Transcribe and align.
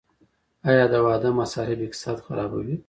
آیا 0.69 0.85
د 0.93 0.95
واده 1.05 1.29
مصارف 1.39 1.79
اقتصاد 1.85 2.17
خرابوي؟ 2.25 2.75